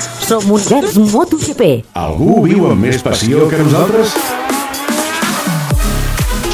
Som 0.00 0.50
Univers 0.50 0.96
MotoGP. 0.96 1.70
Algú 1.98 2.44
viu 2.46 2.68
amb 2.70 2.86
més 2.86 3.02
passió 3.04 3.48
que 3.50 3.58
nosaltres? 3.64 4.14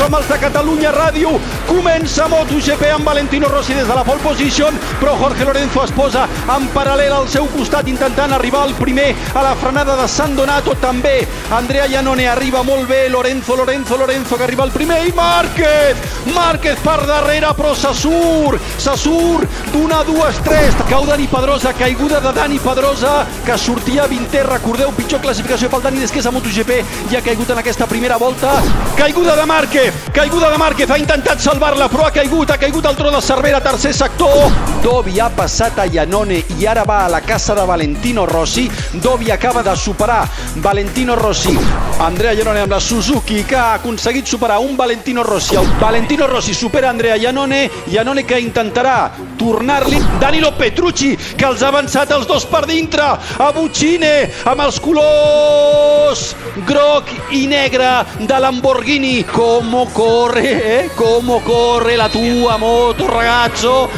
Som 0.00 0.14
els 0.16 0.28
de 0.30 0.36
Catalunya 0.40 0.90
Ràdio. 0.94 1.34
Comença 1.68 2.24
MotoGP 2.32 2.86
amb 2.94 3.04
Valentino 3.04 3.50
Rossi 3.52 3.74
des 3.76 3.84
de 3.84 3.94
la 3.94 4.04
pole 4.04 4.22
position, 4.24 4.72
però 4.96 5.12
Jorge 5.20 5.44
Lorenzo 5.44 5.82
es 5.84 5.92
posa 5.92 6.22
en 6.24 6.68
paral·lel 6.72 7.12
al 7.12 7.28
seu 7.28 7.44
costat 7.52 7.88
intentant 7.92 8.32
arribar 8.32 8.62
al 8.64 8.72
primer 8.78 9.10
a 9.34 9.42
la 9.44 9.52
frenada 9.60 9.98
de 10.00 10.06
San 10.08 10.32
Donato 10.38 10.72
també. 10.80 11.18
Andrea 11.52 11.84
Iannone 11.86 12.26
arriba 12.30 12.62
molt 12.64 12.88
bé, 12.88 13.10
Lorenzo, 13.10 13.56
Lorenzo, 13.56 13.98
Lorenzo 14.00 14.38
que 14.38 14.44
arriba 14.44 14.64
al 14.64 14.72
primer 14.72 15.02
i 15.06 15.12
Márquez! 15.12 16.00
Márquez 16.32 16.80
per 16.80 17.04
darrere 17.04 17.52
però 17.56 17.74
se 17.74 17.92
surt, 17.92 18.60
se 18.80 18.96
surt 18.96 19.60
d'una, 19.74 20.00
dues, 20.08 20.40
tres. 20.46 20.80
Cau 20.88 21.04
Dani 21.04 21.28
Pedrosa, 21.28 21.74
caiguda 21.76 22.22
de 22.24 22.32
Dani 22.40 22.58
Pedrosa 22.58 23.26
que 23.44 23.58
sortia 23.58 24.08
20è, 24.08 24.46
recordeu, 24.48 24.94
pitjor 24.96 25.20
classificació 25.20 25.68
pel 25.68 25.84
Dani 25.84 26.00
Desqués 26.00 26.24
a 26.24 26.32
MotoGP 26.32 26.80
i 27.12 27.20
ha 27.20 27.24
caigut 27.24 27.52
en 27.52 27.60
aquesta 27.60 27.90
primera 27.90 28.16
volta. 28.16 28.56
Caiguda 28.96 29.36
de 29.36 29.46
Márquez, 29.46 29.89
caiguda 30.12 30.50
de 30.50 30.58
Márquez, 30.58 30.90
ha 30.90 30.98
intentat 30.98 31.40
salvar-la 31.40 31.88
però 31.88 32.06
ha 32.06 32.12
caigut, 32.14 32.50
ha 32.50 32.58
caigut 32.58 32.86
el 32.86 32.96
tro 32.96 33.10
de 33.10 33.22
Cervera, 33.22 33.60
tercer 33.60 33.94
sector. 33.94 34.69
Dovi 34.82 35.18
ha 35.20 35.28
passat 35.28 35.78
a 35.78 35.84
Iannone 35.84 36.38
i 36.56 36.66
ara 36.66 36.86
va 36.88 37.04
a 37.04 37.08
la 37.12 37.20
casa 37.20 37.54
de 37.54 37.64
Valentino 37.66 38.24
Rossi. 38.26 38.70
Dovi 38.92 39.30
acaba 39.30 39.62
de 39.62 39.76
superar 39.76 40.26
Valentino 40.56 41.14
Rossi. 41.16 41.56
Andrea 42.00 42.32
Iannone 42.32 42.62
amb 42.64 42.72
la 42.72 42.80
Suzuki 42.80 43.44
que 43.44 43.56
ha 43.56 43.74
aconseguit 43.74 44.24
superar 44.26 44.58
un 44.58 44.76
Valentino 44.76 45.22
Rossi. 45.22 45.56
El 45.56 45.68
Valentino 45.78 46.26
Rossi 46.26 46.54
supera 46.54 46.88
Andrea 46.88 47.16
Iannone, 47.16 47.68
Iannone 47.92 48.24
que 48.24 48.40
intentarà 48.40 49.10
tornar-li 49.36 50.00
Danilo 50.20 50.52
Petrucci 50.56 51.14
que 51.36 51.46
els 51.48 51.62
ha 51.62 51.68
avançat 51.68 52.10
els 52.16 52.26
dos 52.28 52.44
per 52.48 52.66
dintre 52.68 53.04
a 53.40 53.50
Buccine 53.56 54.12
amb 54.48 54.64
els 54.66 54.80
colors 54.84 56.24
groc 56.68 57.08
i 57.36 57.46
negre 57.48 57.88
de 58.20 58.40
Lamborghini 58.44 59.24
como 59.28 59.86
corre 59.96 60.52
eh? 60.74 60.82
como 60.96 61.40
corre 61.44 61.96
la 61.96 62.10
tua 62.12 62.58
moto 62.60 63.08
ragazzo 63.08 63.88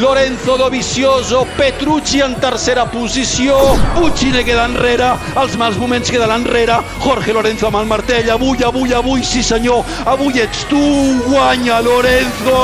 Lorenzo 0.00 0.56
Dovizioso, 0.56 1.46
Petrucci 1.56 2.20
en 2.20 2.34
tercera 2.40 2.90
posició, 2.90 3.56
Buccine 3.94 4.42
queda 4.44 4.64
enrere, 4.64 5.12
els 5.36 5.56
mals 5.60 5.76
moments 5.76 6.10
queden 6.10 6.32
enrere, 6.32 6.78
Jorge 7.04 7.34
Lorenzo 7.36 7.68
amb 7.68 7.82
el 7.82 7.90
martell, 7.90 8.30
avui, 8.32 8.62
avui, 8.64 8.94
avui, 8.96 9.20
sí 9.22 9.42
senyor, 9.44 9.84
avui 10.08 10.40
ets 10.40 10.64
tu, 10.70 10.80
guanya 11.28 11.82
Lorenzo, 11.84 12.56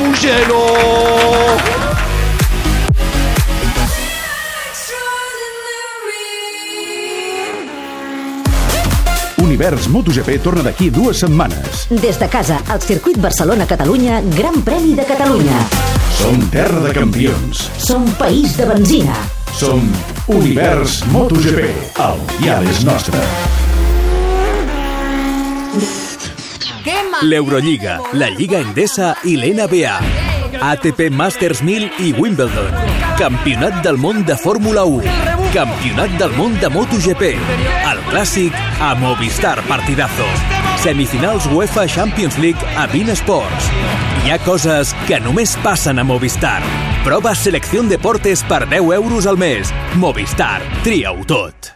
Mugello! 0.00 0.64
Univers 9.44 9.86
MotoGP 9.86 10.40
torna 10.42 10.64
d'aquí 10.66 10.90
dues 10.90 11.20
setmanes. 11.22 11.86
Des 11.90 12.18
de 12.18 12.26
casa, 12.32 12.58
al 12.66 12.82
circuit 12.82 13.20
Barcelona-Catalunya, 13.22 14.24
Gran 14.34 14.64
Premi 14.66 14.96
de 14.98 15.04
Catalunya. 15.06 15.93
Som 16.14 16.38
terra 16.50 16.80
de 16.80 16.92
campions. 16.94 17.70
Som 17.78 18.04
país 18.18 18.56
de 18.56 18.64
benzina. 18.66 19.16
Som 19.58 19.82
Univers 20.28 21.02
MotoGP. 21.12 21.66
El 22.00 22.22
dial 22.38 22.66
és 22.70 22.84
nostre. 22.86 23.18
L'Eurolliga, 27.22 27.98
la 28.12 28.30
Lliga 28.30 28.62
Endesa 28.62 29.14
i 29.24 29.36
l'NBA. 29.36 29.98
ATP 30.70 31.10
Masters 31.10 31.62
1000 31.66 31.90
i 31.98 32.14
Wimbledon. 32.14 32.72
Campionat 33.18 33.82
del 33.84 33.98
món 33.98 34.24
de 34.24 34.38
Fórmula 34.38 34.86
1. 34.86 35.50
Campionat 35.54 36.18
del 36.22 36.34
món 36.38 36.58
de 36.62 36.70
MotoGP. 36.70 37.30
El 37.90 38.04
clàssic 38.10 38.54
a 38.80 38.94
Movistar 38.98 39.58
Partidazo. 39.68 40.53
Semifinals 40.84 41.46
UEFA 41.46 41.86
Champions 41.88 42.36
League 42.36 42.60
a 42.76 42.86
Bean 42.86 43.08
Sports. 43.16 43.70
Hi 44.20 44.34
ha 44.34 44.36
coses 44.44 44.92
que 45.08 45.16
només 45.24 45.56
passen 45.64 45.96
a 45.96 46.04
Movistar. 46.04 46.60
Prova 47.06 47.32
Selecció 47.32 47.80
Deportes 47.88 48.44
per 48.44 48.66
10 48.68 48.92
euros 49.00 49.24
al 49.24 49.40
mes. 49.40 49.72
Movistar. 49.96 50.60
Tria-ho 50.84 51.24
tot. 51.24 51.72